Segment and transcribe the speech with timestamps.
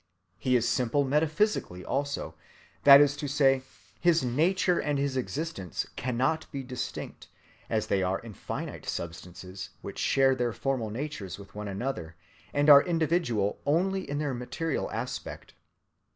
[0.39, 2.33] He is simple metaphysically also,
[2.85, 3.61] that is to say,
[3.99, 7.27] his nature and his existence cannot be distinct,
[7.69, 12.15] as they are in finite substances which share their formal natures with one another,
[12.51, 15.53] and are individual only in their material aspect.